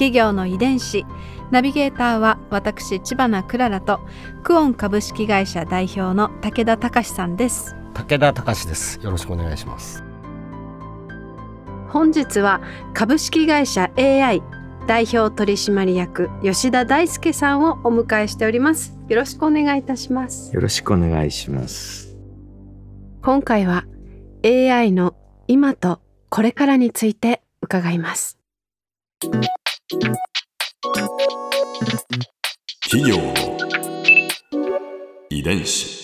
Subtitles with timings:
[0.00, 1.04] 企業の遺伝子。
[1.50, 4.00] ナビゲーターは私千葉なクララと
[4.42, 7.76] クオン株式会社代表の武田隆さんです。
[7.92, 8.98] 武田隆です。
[9.02, 10.02] よろしくお願いします。
[11.90, 12.62] 本日は
[12.94, 14.42] 株式会社 AI
[14.86, 18.96] 代表取締役吉田大輔さんをお迎えしております。
[19.06, 20.54] よろしくお願いいたします。
[20.54, 22.16] よろしくお願いします。
[23.20, 23.84] 今回は
[24.46, 25.14] AI の
[25.46, 28.38] 今とこれからについて伺います
[29.90, 30.06] 企
[33.10, 33.34] 業の
[35.28, 35.98] 遺伝子。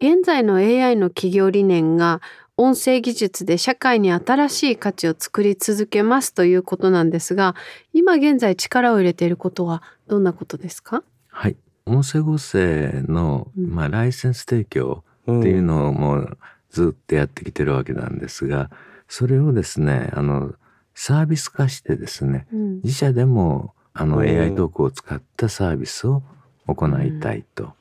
[0.00, 2.20] 現在の AI の企業理念が
[2.56, 7.54] 音声技術で社会に新しい価値を作り続けますということなんですが
[7.92, 11.04] 今現在力を入れていることはどんなことですか？
[11.28, 11.56] はい。
[11.86, 16.38] 音声合成の、まあ、ライセンス提供っていうのをもう
[16.70, 18.68] ずっとやってきてるわけなんですが
[19.06, 20.54] それをですねあの
[20.94, 22.80] サービス化してですね、うん。
[22.82, 26.22] 自社でもあのうん AI トークを使ったサービスを
[26.66, 27.74] 行いたいと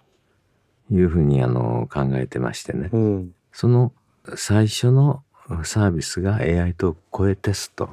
[0.92, 2.90] いうふうにあの考えてましてね。
[2.92, 3.36] うん。
[3.52, 3.94] その
[4.36, 5.24] 最初の
[5.64, 7.90] サービスが AI トーク声テスト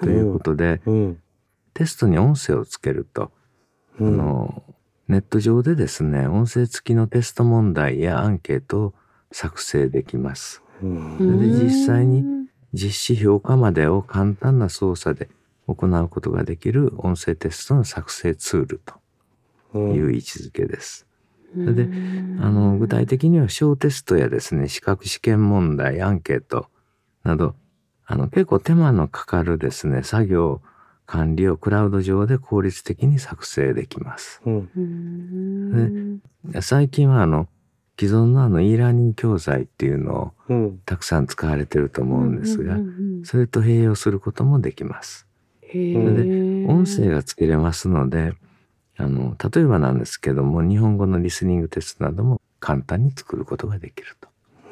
[0.00, 1.18] ということで、うん。
[1.74, 3.32] テストに音声をつけると、
[3.98, 4.08] うん。
[4.08, 4.62] あの
[5.08, 8.94] ネット上でですね音声付きのテスト問題やアンケートを
[9.32, 10.62] 作成できます。
[10.82, 11.16] うん。
[11.18, 12.43] それで実際に
[12.74, 15.28] 実施評価までを簡単な操作で
[15.66, 18.80] 行うことができる音声テストの作成ツール
[19.72, 21.06] という位置づけです。
[21.54, 21.84] それで
[22.40, 26.66] あの具体的には小テストやですね資格試験問題アンケート
[27.22, 27.54] など
[28.06, 30.60] あの結構手間のかかるですね作業
[31.06, 34.42] 管理をクラウド上で効率的に作成できます。
[34.44, 37.48] うんうん最近はあの
[37.98, 40.78] 既存のあの e ラーニング教材っていうのをうん。
[40.84, 42.76] たくさん使われてると思うんですが、
[43.24, 45.26] それと併用することもできます。
[45.62, 48.34] へー音声がつけれますので
[48.96, 54.28] あの例えばなんですけども日本語のリスニングテストなども簡単に作ることができると。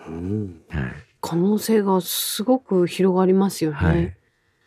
[0.09, 0.61] うん。
[0.69, 0.83] はい。
[1.21, 3.77] 可能性がすごく広がりますよね。
[3.77, 4.17] はい。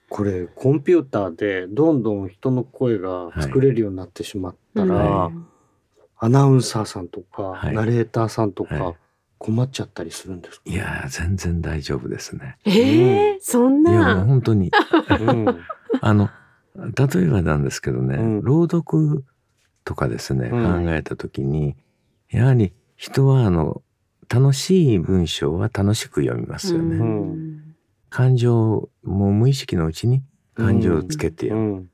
[0.09, 5.47] これコンピューターでどんどん人の声が作れるようになってしまったら、うん
[6.17, 7.75] アナウンサーさんとか、はい。
[7.75, 8.95] ナレーターさんとはか
[9.37, 12.57] 困っちゃったりするんですか、いやー全然大丈夫ですね。
[12.65, 14.25] ええそんいやもうな。
[14.25, 14.71] 本当に。
[15.19, 15.45] うん。
[16.01, 16.29] あの
[16.75, 18.41] 例えばなんですけどね、うん。
[18.43, 19.23] 朗読
[19.83, 20.85] とかですね、うん。
[20.85, 21.75] 考えた時に
[22.29, 23.81] やはり人はあの
[24.29, 26.95] 楽しい文章は楽しく読みますよね。
[26.95, 27.75] うん。
[28.09, 30.23] 感情もう無意識のうちに
[30.55, 31.89] 感情をつけてう読む、ん。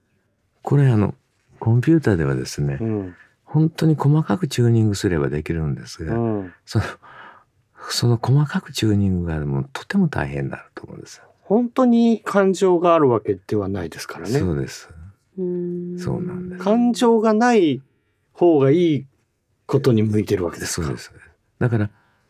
[0.62, 1.16] これあの
[1.60, 3.16] コンピューターではですね、うん
[3.52, 6.86] 本当に細かくチューニングすればできるんですが、うんその
[7.90, 11.26] その細かくチューニングがもうとても大変になると思うんですよ。
[11.42, 14.90] 本当に感情があるわけではないですからねそうです。
[15.38, 17.82] うんそうなんです感情がない
[18.32, 19.06] 方がいい
[19.66, 21.12] ことに向いてるわけですかそうです。
[21.60, 21.90] だから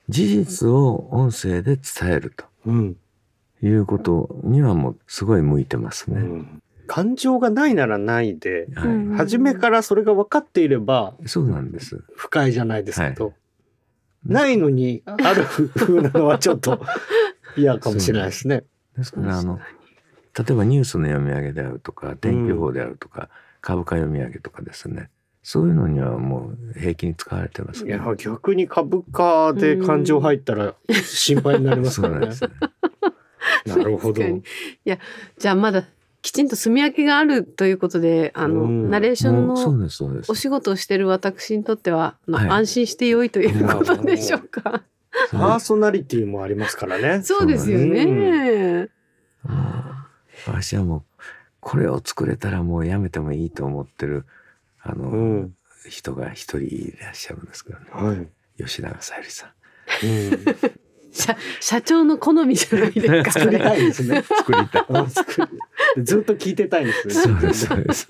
[0.10, 2.98] 事実を音声で伝えるとうん
[3.62, 6.22] いうことにはもうすごい向いてますね。
[6.22, 8.88] うん感情がないならないで、はい。
[8.88, 12.04] うん初めからそれが分かっていればそうなんです。
[12.16, 13.34] 不快じゃないですけど、
[14.26, 15.44] ないのにある
[15.76, 16.82] 風なのはちょっと
[17.56, 18.66] 嫌かもしれないですね。
[18.98, 19.60] ですからあの
[20.38, 23.30] 例えばニュースの読み上げであるとか天気予報であるとか、
[23.62, 25.10] 株価読み上げとかですね。
[25.44, 27.90] そういうのにはもう平気に使われてますね。
[27.90, 32.36] いや逆に株価で感情入ったら心配になりますそからね。
[33.66, 34.22] うなるほど。
[34.24, 34.42] い
[34.84, 34.98] や
[35.38, 35.86] じゃあまだ
[36.22, 40.36] きちんと住み分けがあるということであの、うんナレーションのですそうですお。
[40.36, 44.84] 仕事をしている私にとっては、あのはい安心してよいということでしょうか。
[45.30, 47.22] そパーソナリティもありますからね。
[47.26, 48.06] そうですよね。
[48.06, 48.90] もう
[50.48, 51.04] 私はもう
[51.60, 54.26] これを作れたらもうやめてもいいと思ってる
[54.82, 55.56] あの、うん。
[55.90, 58.28] 人が一人いらっしゃるんですけどねはい。
[58.58, 59.50] 吉永小百合さん。
[60.04, 60.46] うん、
[61.12, 63.32] 社社長の好みじゃないですか。
[63.32, 64.24] 作りたいですね。
[64.24, 64.86] 作りたい。
[66.04, 67.14] ずっと聞いてたいんですね。
[67.14, 68.08] そうですそうです。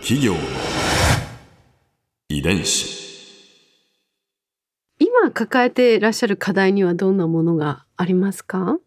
[0.00, 0.40] 企業の
[2.28, 3.02] 遺伝子
[4.98, 8.78] 今抱えていらっしゃる課題にはどんなものがありますか？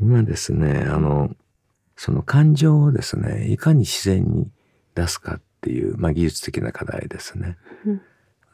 [0.00, 1.30] 今ですねあの
[1.94, 4.50] その感情をですねいかに自然に
[4.94, 7.56] 出すかっていう、まあ、技術的な課題ですね。
[7.86, 8.02] うん、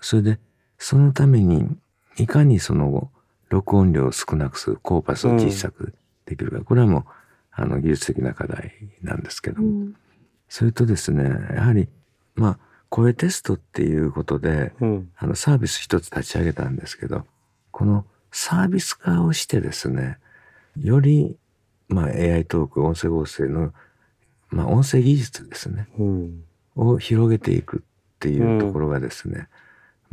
[0.00, 0.38] それで
[0.78, 1.66] そのために
[2.16, 3.10] いかにその
[3.48, 5.94] 録音量を少なくするコーパスを小さく
[6.26, 7.04] できるか、うん、これはもう
[7.52, 8.72] あの技術的な課題
[9.02, 9.96] なんですけども、うん、
[10.48, 11.24] それとですね
[11.54, 11.88] やはり
[12.34, 17.24] まあ声テストっていうことで、うん、あのサービス一つ立ち上げたんですけど
[17.70, 20.18] このサービス化をしてですね
[20.80, 21.36] より、
[21.88, 23.72] まあ、AI トーク音声合成の、
[24.50, 26.44] まあ、音声技術ですね、うん、
[26.76, 29.48] を広げていくっていうところがですね、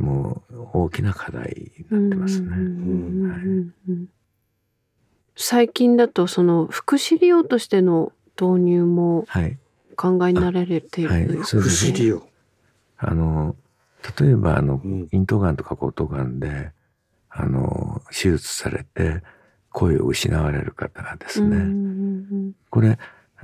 [0.00, 2.48] もう大きな課題になってますね。
[5.36, 9.26] 最近だとその福祉利用としての導入も
[9.96, 12.22] 考えになられている、はいはい、福祉利用。
[12.98, 13.56] あの
[14.18, 16.72] 例えばあの、うん、咽頭がんとか喉頭がんで
[17.30, 19.22] あの手術されて
[19.70, 22.98] 声を失われる方がですね、これ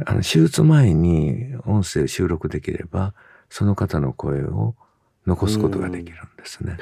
[0.05, 3.14] あの手術前に音声収録できれば
[3.49, 4.75] その方の声を
[5.26, 6.78] 残すことができるんですね。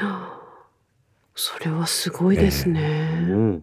[1.34, 2.80] それはすごいですね。
[2.82, 3.62] えー、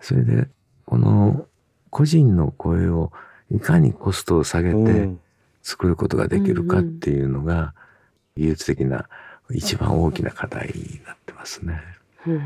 [0.00, 0.48] それで
[0.84, 1.46] この
[1.90, 3.12] 個人の声を
[3.50, 5.10] いかにコストを下げて
[5.62, 7.74] 作ることができるかっていうのが
[8.36, 9.08] 技術的な
[9.50, 11.80] 一番大きな課題になってますね。
[12.26, 12.44] うん、はい、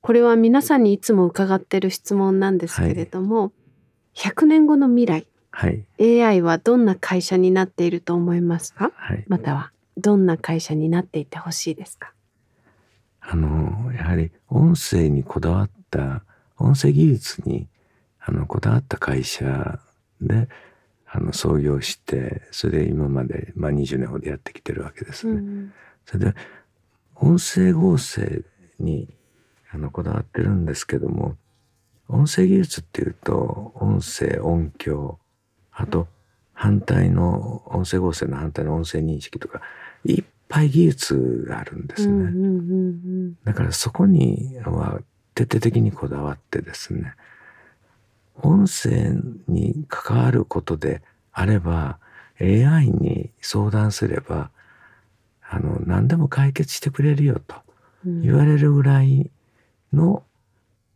[0.00, 3.50] これは皆さんにいつも伺ってる質問なんですけれども、は
[4.14, 12.12] い、100年後の未来はい、AI はどんな会社になっていると思いますか、はい、またはどんな会社になっていてほしいですか？
[13.20, 16.24] あのやはり音声にこだわった
[16.58, 17.68] 音声技術に
[18.18, 19.78] あのこだわった会社
[20.20, 20.48] で
[21.06, 25.34] あの創業してそれで今まで、まあ、20年ほどやってきてるわけですね。
[25.34, 25.72] うん、
[26.06, 26.34] それで
[27.16, 28.42] 音声合成
[28.80, 29.08] に
[29.70, 31.36] あのこだわってるんですけども
[32.08, 35.18] 音声技術っていうと音声音響
[35.72, 36.08] あと
[36.52, 39.60] 反対の音声合成の反対の音声認識とか
[40.04, 43.34] いっぱい技術があるんですね。
[43.44, 45.00] だからそこには
[45.34, 47.14] 徹底的にこだわってですね
[48.42, 49.14] 音声
[49.48, 51.02] に関わることで
[51.32, 51.98] あれば
[52.40, 54.50] AI に相談すれば
[55.48, 57.56] あの何でも解決してくれるよと
[58.04, 59.30] 言われるぐらい
[59.92, 60.22] の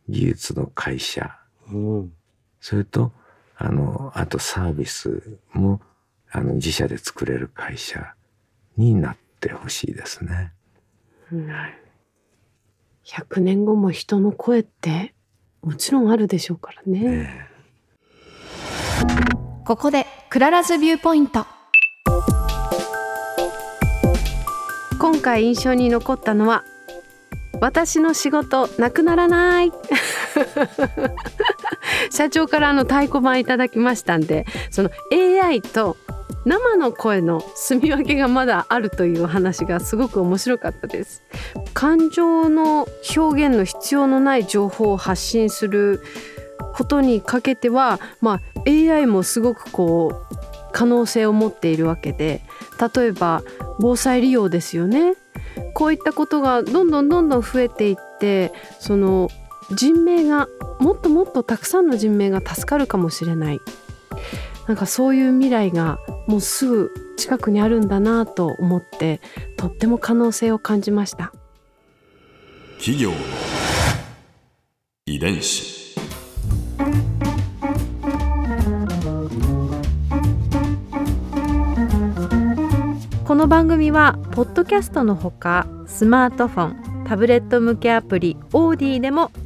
[0.09, 1.37] 技術の会社、
[1.71, 2.13] うん、
[2.61, 3.13] それと
[3.57, 5.81] あの、あとサービスも、
[6.31, 8.15] あの、自社で作れる会社
[8.77, 10.53] になってほしいですね。
[11.33, 11.51] うん、
[13.05, 15.15] 100年後も人の声って
[15.63, 17.01] もちろんあるでしょうからね。
[17.01, 17.49] ね
[19.65, 21.47] ここで Clara's Viewpoint。
[25.01, 26.65] 今回印象に残ったのは
[27.61, 29.73] 私の仕事なくならない
[32.11, 35.97] 社長からあの太鼓判いただきましたんでその AI と
[36.45, 41.25] 生の声の住み分けがまだあるという話がすごく面白かったです。
[41.75, 42.87] 感情の
[43.17, 46.03] 表現の必要のない情報を発信する
[46.75, 50.37] ことにかけては、まあ、AI もすごくこう
[50.73, 52.43] 可能性を持っているわけで
[52.95, 53.43] 例えば
[53.81, 55.15] 防災利用ですよね。
[55.75, 59.31] こういったことがどんどんどんどん増えていってその
[59.73, 60.49] 人命が
[60.79, 63.61] もっともっとたくさんの人命が助かるかもしれない。
[64.69, 69.21] なんかそういう未来がもうすぐ近くにあるんだなと思って
[69.57, 71.33] とっても可能性を感じました。
[72.79, 73.17] 企業の
[75.07, 75.77] 遺伝子。
[83.25, 86.67] この番組はポッドキャストのほかスマートフォ
[87.03, 89.46] ンタブレット向けアプリオーディでも聞